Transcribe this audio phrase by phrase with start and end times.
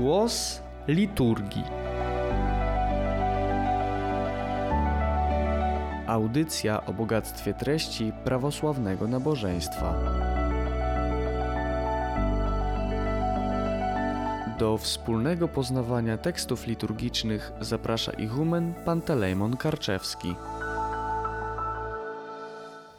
[0.00, 1.64] Głos liturgii.
[6.06, 9.94] Audycja o bogactwie treści prawosławnego nabożeństwa.
[14.58, 20.34] Do wspólnego poznawania tekstów liturgicznych zaprasza ichumen Pantelejmon Karczewski.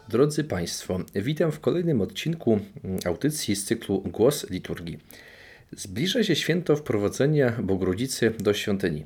[0.10, 2.60] Drodzy Państwo, witam w kolejnym odcinku
[3.06, 5.00] audycji z cyklu Głos Liturgii.
[5.78, 9.06] Zbliża się święto wprowadzenia Bogrodzicy do świątyni.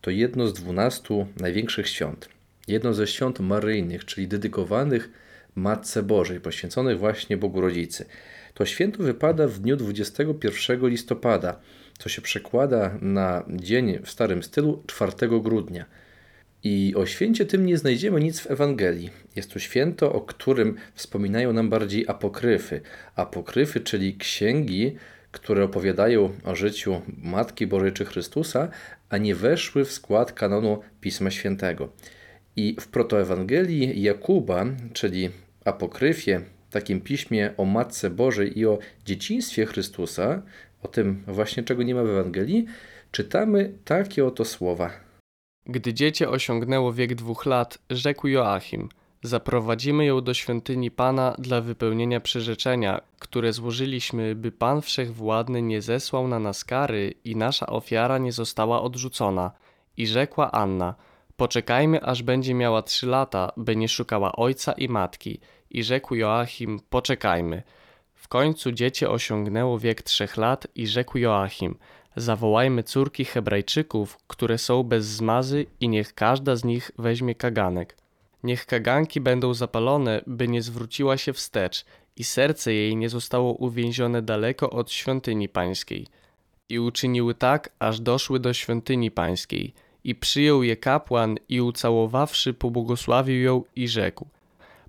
[0.00, 2.28] To jedno z dwunastu największych świąt.
[2.68, 5.10] Jedno ze świąt maryjnych, czyli dedykowanych
[5.54, 8.04] Matce Bożej, poświęconych właśnie Bogurodzicy.
[8.54, 11.60] To święto wypada w dniu 21 listopada,
[11.98, 15.84] co się przekłada na dzień w starym stylu 4 grudnia.
[16.64, 19.10] I o święcie tym nie znajdziemy nic w Ewangelii.
[19.36, 22.80] Jest to święto, o którym wspominają nam bardziej apokryfy.
[23.14, 24.96] Apokryfy, czyli księgi,
[25.32, 28.68] które opowiadają o życiu Matki Bożej czy Chrystusa,
[29.08, 31.92] a nie weszły w skład kanonu Pisma Świętego.
[32.56, 35.30] I w protoewangelii Jakuba, czyli
[35.64, 36.40] apokryfie,
[36.70, 40.42] takim piśmie o Matce Bożej i o dzieciństwie Chrystusa,
[40.82, 42.66] o tym właśnie czego nie ma w Ewangelii,
[43.12, 44.90] czytamy takie oto słowa.
[45.66, 48.88] Gdy dziecię osiągnęło wiek dwóch lat, rzekł Joachim:
[49.22, 56.28] Zaprowadzimy ją do świątyni Pana dla wypełnienia przyrzeczenia, które złożyliśmy, by Pan Wszechwładny nie zesłał
[56.28, 59.50] na nas kary i nasza ofiara nie została odrzucona.
[59.96, 60.94] I rzekła Anna:
[61.36, 65.40] Poczekajmy, aż będzie miała trzy lata, by nie szukała ojca i matki.
[65.70, 67.62] I rzekł Joachim: Poczekajmy.
[68.14, 71.76] W końcu dziecię osiągnęło wiek trzech lat i rzekł Joachim:
[72.16, 77.96] Zawołajmy córki Hebrajczyków, które są bez zmazy, i niech każda z nich weźmie kaganek.
[78.42, 81.84] Niech kaganki będą zapalone, by nie zwróciła się wstecz
[82.16, 86.06] i serce jej nie zostało uwięzione daleko od świątyni pańskiej.
[86.68, 89.74] I uczyniły tak, aż doszły do świątyni pańskiej.
[90.04, 94.26] I przyjął je kapłan i ucałowawszy pobłogosławił ją i rzekł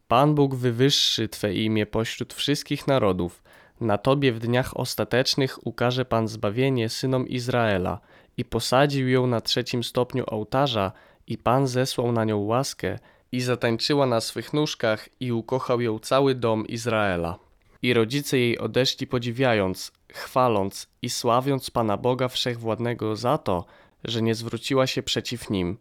[0.10, 3.44] Pan Bóg wywyższy Twe imię pośród wszystkich narodów.
[3.82, 8.00] Na Tobie w dniach ostatecznych ukaże Pan zbawienie synom Izraela.
[8.38, 10.92] I posadził ją na trzecim stopniu ołtarza
[11.28, 13.00] i Pan zesłał na nią łaskę
[13.32, 17.40] i zatańczyła na swych nóżkach i ukochał ją cały dom Izraela.
[17.82, 23.66] I rodzice jej odeszli podziwiając, chwaląc i sławiąc Pana Boga Wszechwładnego za to,
[24.04, 25.78] że nie zwróciła się przeciw nim.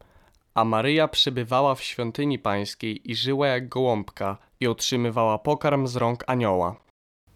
[0.55, 6.25] A Maryja przebywała w świątyni pańskiej i żyła jak gołąbka i otrzymywała pokarm z rąk
[6.27, 6.77] anioła.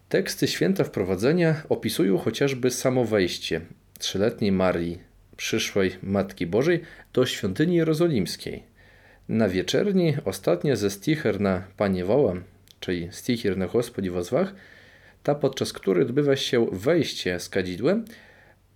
[0.09, 3.61] Teksty święta wprowadzenia opisują chociażby samo wejście
[4.03, 4.99] trzyletniej Marii,
[5.37, 6.81] przyszłej Matki Bożej,
[7.13, 8.63] do świątyni jerozolimskiej.
[9.29, 12.43] Na wieczerni ostatnia ze sticher na Panie wołam,
[12.79, 14.53] czyli stichir na Gospodzi wozwach,
[15.23, 18.05] ta podczas której odbywa się wejście z kadzidłem,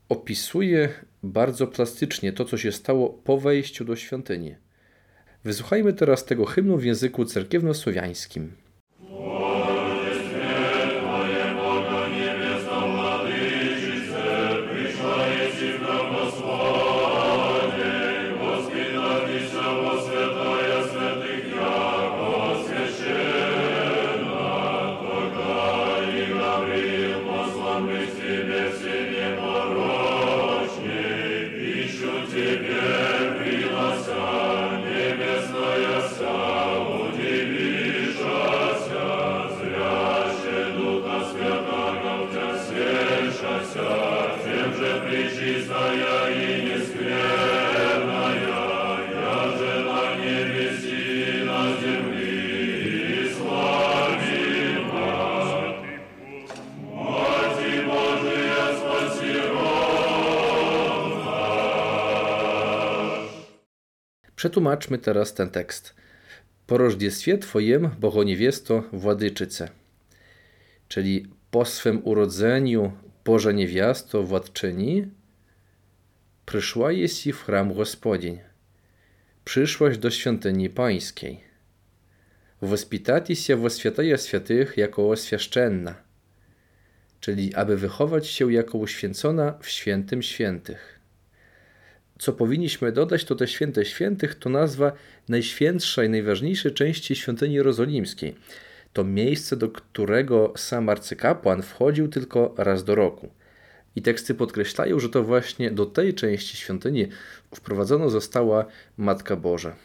[0.09, 0.90] opisuje
[1.24, 4.56] bardzo plastycznie to, co się stało po wejściu do świątyni.
[5.44, 8.52] Wysłuchajmy teraz tego hymnu w języku cerkiewno-słowiańskim.
[64.38, 65.96] Przetłumaczmy teraz ten tekst.
[66.67, 69.70] Po rożdziestwie Twojem, Bogo niewiesto, Władyczyce.
[70.88, 72.91] Czyli po swym urodzeniu
[73.26, 75.08] Boże niewiasto, władczyni,
[76.46, 78.40] przyszła jest w chram Gospodzień.
[79.46, 81.44] Przyszłaś do świątyni pańskiej.
[82.61, 85.96] Wospitati się w świętej świętych jako świeszczenna,
[87.20, 90.97] czyli aby wychować się jako uświęcona w świętym świętych
[92.19, 94.92] co powinniśmy dodać, to te święte świętych to nazwa
[95.28, 98.34] najświętsza i najważniejszej części świątyni jerozolimskiej.
[98.92, 103.30] To miejsce, do którego sam arcykapłan wchodził tylko raz do roku.
[103.97, 107.09] I teksty podkreślają, że to właśnie do tej części świątyni
[107.54, 108.65] wprowadzona została
[108.97, 109.77] Matka Boża.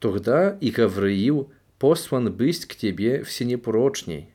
[0.00, 1.44] Тогда i Gawryil
[1.78, 4.26] posłan być k Ciebie w sienie poroczniej.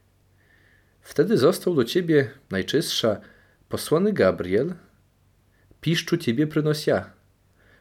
[1.02, 3.22] Wtedy został do Ciebie najczystsza
[3.70, 4.74] Posłany Gabriel
[5.81, 7.11] piszczu Ciebie przynosia,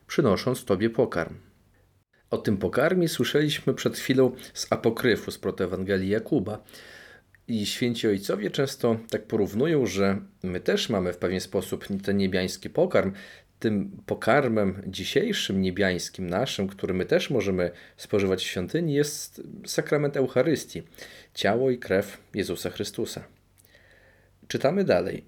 [0.08, 1.36] przynosząc Tobie pokarm.
[2.30, 6.64] O tym pokarmie słyszeliśmy przed chwilą z apokryfu, z protoewangelii Jakuba.
[7.48, 12.70] I święci ojcowie często tak porównują, że my też mamy w pewien sposób ten niebiański
[12.70, 13.14] pokarm.
[13.60, 20.84] Tym pokarmem dzisiejszym, niebiańskim naszym, który my też możemy spożywać w świątyni, jest sakrament Eucharystii,
[21.34, 23.24] ciało i krew Jezusa Chrystusa.
[24.48, 25.26] Czytamy dalej.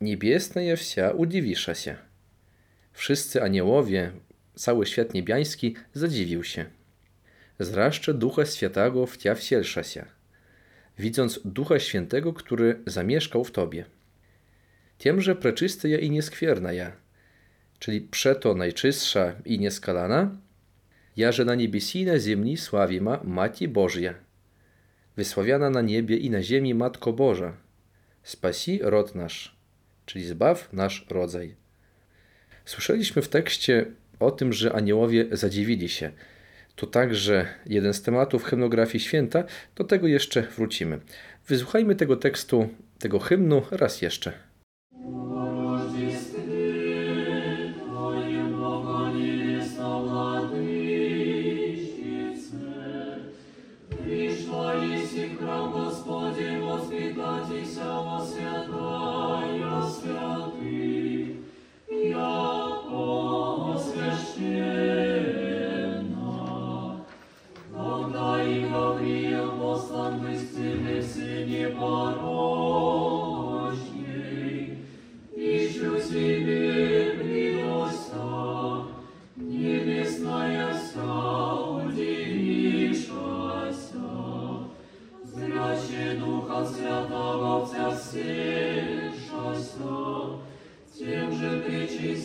[0.00, 2.11] Niebiesna wsia udziwisza się.
[2.92, 4.12] Wszyscy aniołowie,
[4.54, 6.64] cały świat niebiański zadziwił się.
[7.58, 10.04] Zraszcze Ducha Świętego wtia wsielsza się
[10.98, 13.84] widząc Ducha Świętego, który zamieszkał w Tobie.
[14.98, 16.92] Tiemże preczysty ja i nieskwierna ja,
[17.78, 20.36] czyli przeto najczystsza i nieskalana,
[21.16, 24.14] ja, że na niebiesi i na ziemi sławi ma Mati Bożja,
[25.16, 27.56] wysławiana na niebie i na ziemi Matko Boża,
[28.22, 29.56] spasi rod nasz,
[30.06, 31.61] czyli zbaw nasz rodzaj.
[32.64, 33.86] Słyszeliśmy w tekście
[34.20, 36.10] o tym, że aniołowie zadziwili się–
[36.76, 39.44] to także jeden z tematów hymnografii święta,
[39.76, 41.00] do tego jeszcze wrócimy.
[41.48, 42.68] Wysłuchajmy tego tekstu,
[42.98, 44.32] tego hymnu raz jeszcze.
[92.02, 92.16] W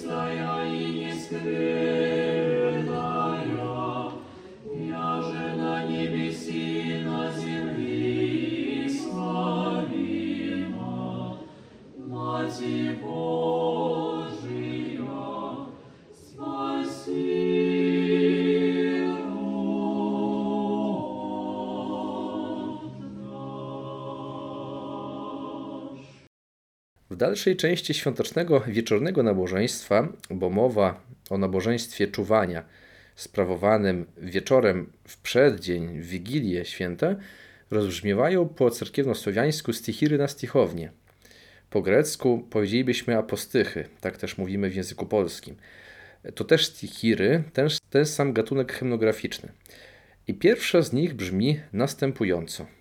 [27.18, 32.64] dalszej części świątecznego wieczornego nabożeństwa, bo mowa o nabożeństwie czuwania
[33.16, 37.16] sprawowanym wieczorem w przeddzień, w Wigilię Święta,
[37.72, 40.92] rozbrzmiewają po cerkiewnosłowiańsku stichiry na stichownie.
[41.69, 45.56] Po grecku powiedzielibyśmy apostychy, tak też mówimy w języku polskim.
[46.36, 49.52] To też stichiry, ten, ten sam gatunek hymnograficzny.
[50.28, 52.66] I pierwsza z nich brzmi następująco–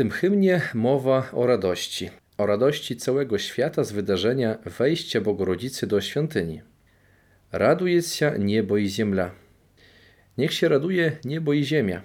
[0.00, 6.62] tym hymnie mowa o radości, o radości całego świata z wydarzenia wejścia Bogorodzicy do świątyni.
[7.52, 9.30] Raduje się niebo i ziemia.
[10.38, 12.02] Niech się raduje niebo i ziemia.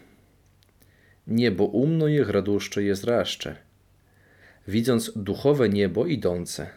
[1.27, 3.55] Niebo umno je raduszcze jest raszcze,
[4.67, 6.69] widząc duchowe niebo idące.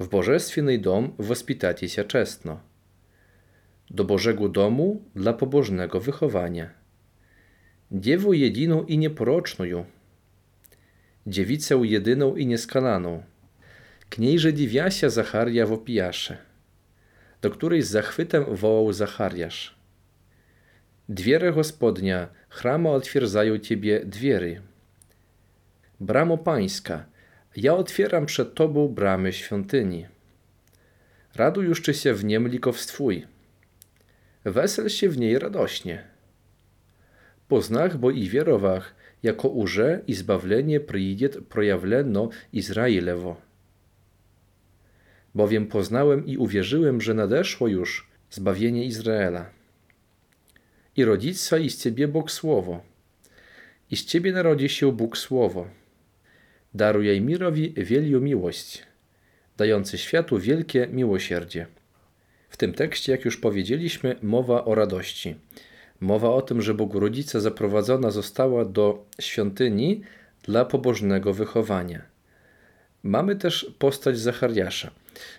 [0.00, 2.60] W bożestwienny dom wospitacie się czestno.
[3.90, 6.70] Do Bożego domu dla pobożnego wychowania.
[7.92, 9.64] Dziewą jediną i nieporoczną,
[11.26, 13.22] dziewicę jedyną i nieskalaną,
[14.10, 16.36] kniejże Diwiasia Zacharia w opijasze,
[17.42, 19.80] do której z zachwytem wołał Zachariasz.
[21.08, 24.62] Dwiery Gospodnia, chrama otwierdzają Ciebie dwiery.
[26.00, 27.06] Bramo Pańska,
[27.56, 30.06] ja otwieram przed Tobą bramy świątyni.
[31.34, 33.26] Raduj już się w niem likowstwój.
[34.44, 36.04] Wesel się w niej radośnie.
[37.48, 43.35] Poznach bo i wierowach, jako уже избавление приидет проявлено Izraelowo.
[45.35, 49.49] Bowiem poznałem i uwierzyłem, że nadeszło już zbawienie Izraela.
[50.95, 52.81] I rodzica i z Ciebie Bóg Słowo,
[53.91, 55.67] i z Ciebie narodzi się Bóg Słowo.
[56.73, 58.83] Daruj mirowi wielką miłość,
[59.57, 61.67] dający światu wielkie miłosierdzie.
[62.49, 65.35] W tym tekście, jak już powiedzieliśmy, mowa o radości.
[66.00, 70.02] Mowa o tym, że Bogorodzica zaprowadzona została do świątyni
[70.42, 72.02] dla pobożnego wychowania.
[73.02, 74.90] Mamy też postać Zachariasza.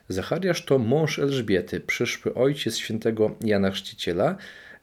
[0.09, 4.37] Zachariasz to mąż Elżbiety, przyszły ojciec świętego Jana Chrzciciela,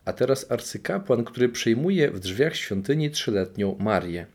[0.04, 4.26] a teraz arcykapłan, który przyjmuje w drzwiach świątyni trzyletnią Marię.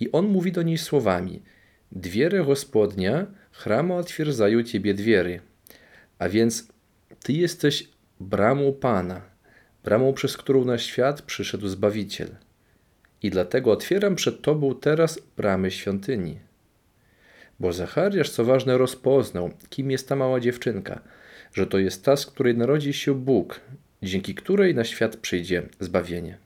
[0.00, 1.42] I on mówi do niej słowami:
[1.92, 5.40] Dwiery Gospodnia, chrama otwierdzają ciebie dwiery.
[6.18, 6.68] A więc
[7.22, 7.88] ty jesteś
[8.20, 9.22] bramą Pana,
[9.88, 12.28] bramą, przez którą na świat przyszedł Zbawiciel.
[13.22, 16.38] I dlatego otwieram przed tobą teraz bramy świątyni.
[17.60, 21.00] Bo Zachariasz, co ważne, rozpoznał, kim jest ta mała dziewczynka,
[21.52, 23.60] że to jest ta, z której narodzi się Bóg,
[24.02, 26.38] dzięki której na świat przyjdzie zbawienie.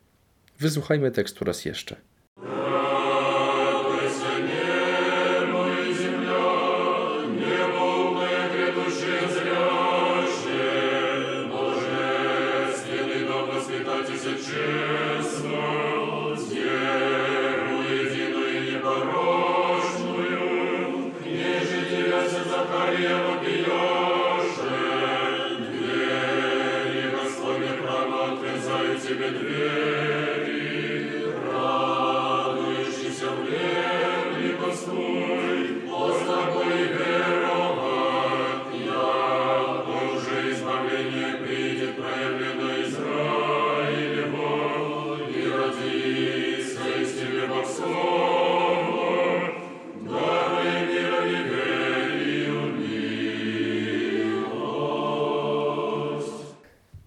[0.58, 1.96] Wysłuchajmy tekstu raz jeszcze.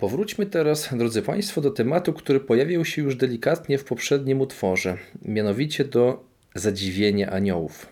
[0.05, 5.85] Powróćmy teraz, drodzy Państwo, do tematu, który pojawił się już delikatnie w poprzednim utworze, mianowicie
[5.85, 6.23] do
[6.55, 7.87] zadziwienia aniołów.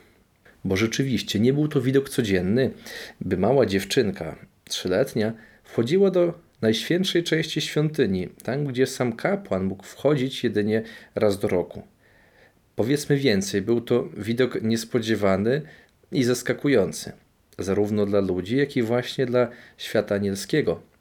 [0.63, 2.71] Bo rzeczywiście nie był to widok codzienny,
[3.21, 10.43] by mała dziewczynka, trzyletnia, wchodziła do najświętszej części świątyni, tam gdzie sam kapłan mógł wchodzić
[10.43, 10.83] jedynie
[11.15, 11.83] raz do roku.
[12.75, 15.61] Powiedzmy więcej, był to widok niespodziewany
[16.11, 17.11] i zaskakujący,
[17.59, 20.92] zarówno dla ludzi, jak i właśnie dla świata anielskiego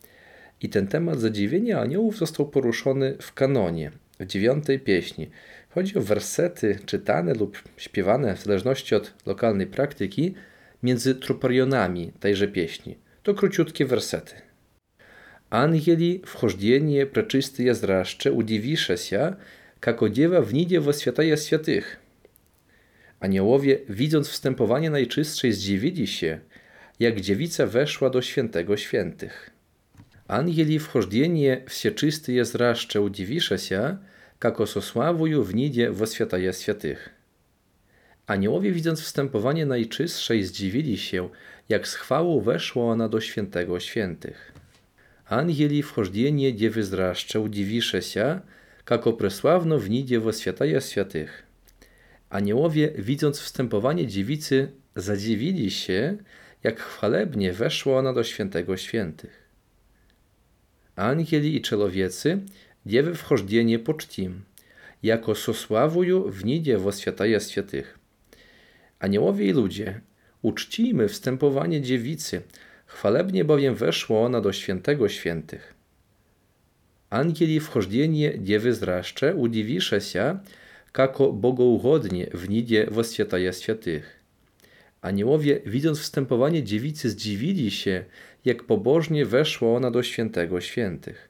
[0.61, 5.29] I ten temat zadziwienia aniołów został poruszony w kanonie, w dziewiątej pieśni.
[5.69, 10.33] Chodzi o wersety czytane lub śpiewane, w zależności od lokalnej praktyki,
[10.83, 12.97] między truparionami tejże pieśni.
[13.23, 14.33] To króciutkie wersety.
[15.49, 19.37] Ангели в хождение пречистые зраще, удивишася,
[19.79, 21.99] како dziewa w nidzie świętaja świętych.
[23.19, 26.39] Aniołowie, widząc wstępowanie najczystszej, zdziwili się,
[26.99, 29.50] jak dziewica weszła do świętego świętych.
[30.27, 34.01] Ангели в хождение всечистые зраще, удивишася,
[34.39, 37.09] како со славою w nidzie świętaja świętych.
[38.27, 41.29] Aniołowie, widząc wstępowanie najczystszej, zdziwili się,
[41.69, 44.53] jak z chwałą weszła ona do świętego świętych.
[45.29, 48.41] Ангели вхождение Девы зрaszcze, удивишеся,
[48.85, 51.43] kako presławno w nidzie świętaja świętych.
[52.29, 56.17] Aniołowie, widząc wstępowanie dziewicy, zadziwili się,
[56.63, 59.40] jak chwalebnie weszła ona do świętego świętych.
[60.95, 62.39] Ангели i czelowiecy
[62.85, 64.41] dziewy wchożdienie pocztim,
[65.03, 67.99] jako sosławuju w nidzie świętaja świętych.
[68.99, 70.01] Aniołowie i ludzie,
[70.41, 72.41] uczcijmy wstępowanie dziewicy,
[72.87, 75.73] Chwalebnie bowiem weszło ona do świętego świętych.
[77.09, 80.43] Ангели вхождение Девы зраще, удивишася,
[80.91, 84.05] како bogougodnie w nidzie woświętaja świętych.
[85.01, 88.05] Aniołowie, widząc wstępowanie dziewicy, zdziwili się,
[88.45, 91.29] jak pobożnie weszła ona do świętego świętych.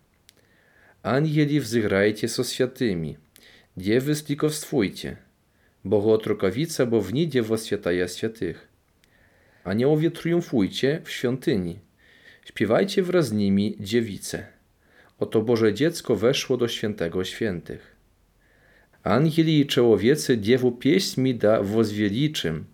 [1.04, 3.18] Ангели wzygrajcie so świętymi,
[3.78, 5.18] dziewy splikowstwujcie,
[5.86, 8.68] bogotrukawica, bo w nidzie woświętaja świętych.
[9.64, 11.80] Aniołowie triumfujcie w świątyni.
[12.46, 14.48] Śpiewajcie wraz z nimi dziewice.
[15.20, 17.96] Oto Boże dziecko weszło do świętego świętych.
[19.04, 22.66] Ангели i czołowiecy dziewu pieśćmi da wozwieliczym,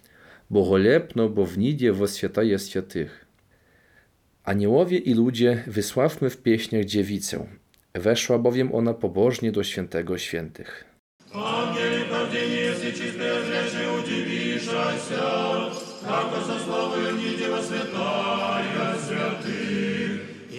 [0.50, 3.26] bo golepno, bo w nidzie woswiętaje świętych.
[4.44, 7.46] Aniołowie i ludzie wysławmy w pieśniach dziewicę.
[7.94, 10.86] Weszła bowiem ona pobożnie do świętego świętych.
[11.34, 13.27] Ангели, правдение, все чистые,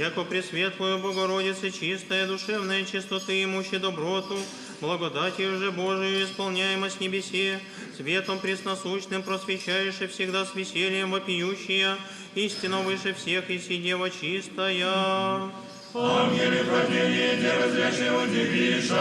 [0.09, 4.39] Яко пресветлую Богородице чистая душевная чистоты, имуще доброту,
[4.81, 7.59] благодатью же Божию исполняемо с небесе,
[7.95, 11.95] светом пресносущным просвещаешь и всегда с весельем вопиющая,
[12.33, 15.51] истинно выше всех и си дева чистая.
[15.93, 18.95] Ангеле Девы зрящей удивишься,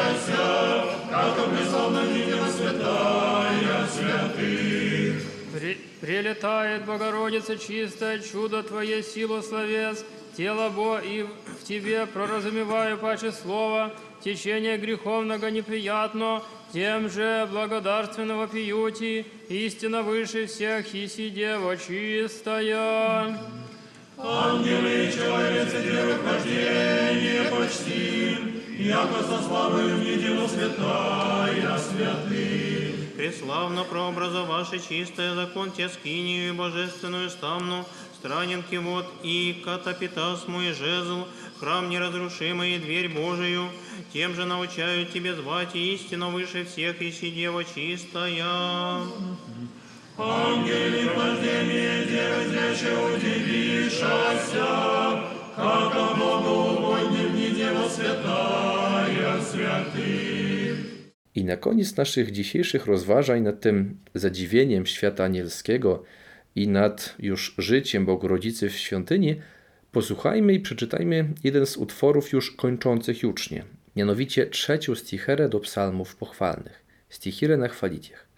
[1.11, 5.23] как приславна Дева святая святых.
[5.55, 10.05] При- Прилетает Богородица чистая, чудо Твое, силу словес,
[10.38, 13.92] тело Бо и в Тебе проразумеваю паче слова,
[14.23, 16.42] течение греховного неприятно,
[16.73, 23.37] тем же благодарственного пьюти, истина выше всех, иси Дева чистая.
[24.16, 26.14] Ангелы и человецы Девы
[27.50, 28.37] почти,
[28.78, 32.78] яко со славою Дева святая святых.
[33.16, 37.85] Преславно прообразовавши чистое закон те скинию и божественную стамну,
[38.19, 41.27] страненки вот и катапитас мой жезл,
[41.59, 43.69] храм неразрушимый и дверь Божию,
[44.13, 48.45] тем же научаю тебе звать истину выше всех, и дева чистая.
[50.19, 54.67] Ангелы рождения Девы зрящей удивишься,
[55.55, 60.39] как Богу угоднем не Дева святая святых.
[61.35, 66.05] I na koniec naszych dzisiejszych rozważań nad tym zadziwieniem świata anielskiego
[66.59, 69.37] i nad już życiem Bogorodzicy w świątyni,
[69.93, 73.65] posłuchajmy i przeczytajmy jeden z utworów już kończących jucznie,
[73.97, 78.29] mianowicie trzecią sticherę do psalmów pochwalnych, stichirę na chwaliciech.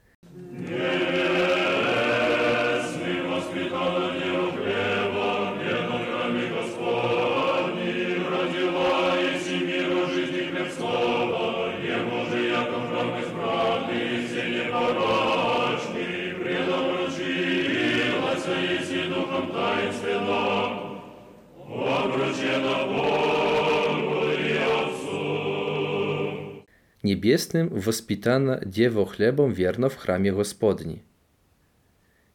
[27.05, 31.03] Niebiesnym wospitana dziewo chlebom wierno w chramie Gospodni.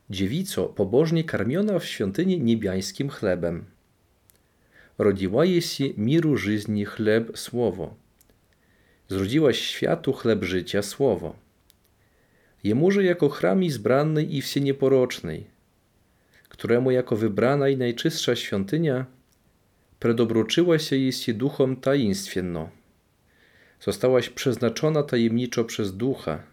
[0.09, 3.65] Dziewico pobożnie karmiona w świątyni niebiańskim chlebem.
[4.97, 7.95] Rodziła się miru żyzni chleb słowo.
[9.07, 11.35] Zrodziłaś światu chleb życia słowo.
[12.63, 15.47] Jemuże jako chrami zbrannej i wsie nieporocznej,
[16.49, 19.05] któremu jako wybrana i najczystsza świątynia
[20.05, 22.69] predobroczyła się jeśli duchom tainstwienno.
[23.81, 26.43] Zostałaś przeznaczona tajemniczo przez ducha,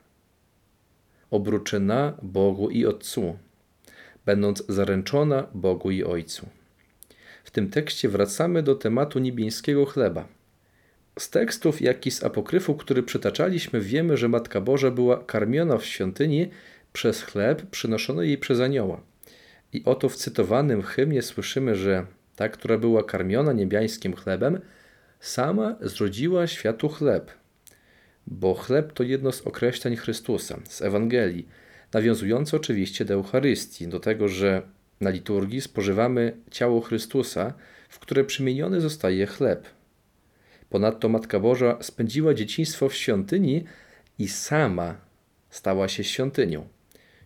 [1.30, 3.38] obruczona Bogu i Otcu,
[4.26, 6.48] będąc zaręczona Bogu i Ojcu.
[7.44, 10.28] W tym tekście wracamy do tematu niebieskiego chleba.
[11.18, 15.84] Z tekstów, jak i z apokryfu, który przytaczaliśmy, wiemy, że Matka Boża była karmiona w
[15.84, 16.50] świątyni
[16.92, 19.00] przez chleb przynoszony jej przez anioła.
[19.72, 22.06] I oto w cytowanym hymnie słyszymy, że
[22.42, 24.60] ta, która była karmiona niebiańskim chlebem,
[25.20, 27.30] sama zrodziła światu chleb.
[28.26, 31.48] Bo chleb to jedno z określeń Chrystusa, z Ewangelii,
[31.92, 34.62] nawiązujące oczywiście do Eucharystii, do tego, że
[35.00, 37.54] na liturgii spożywamy ciało Chrystusa,
[37.88, 39.68] w które przemieniony zostaje chleb.
[40.70, 43.64] Ponadto Matka Boża spędziła dzieciństwo w świątyni
[44.18, 44.96] i sama
[45.50, 46.68] stała się świątynią,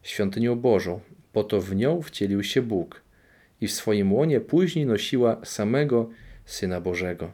[0.02, 1.00] świątynią Bożą,
[1.34, 3.05] bo to w nią wcielił się Bóg
[3.60, 6.10] i w swoim łonie później nosiła samego
[6.44, 7.30] Syna Bożego.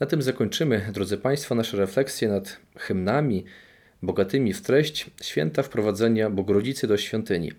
[0.00, 3.44] Na tym zakończymy, drodzy Państwo, nasze refleksje nad hymnami
[4.02, 7.52] bogatymi w treść święta wprowadzenia Bogorodzicy do świątyni.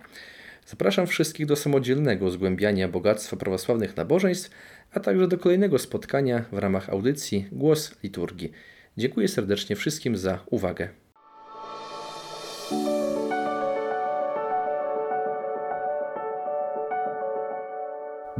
[0.65, 4.49] Zapraszam wszystkich do samodzielnego zgłębiania bogactwa prawosławnych nabożeństw,
[4.91, 8.51] a także do kolejnego spotkania w ramach audycji Głos Liturgii.
[8.97, 10.89] Dziękuję serdecznie wszystkim za uwagę.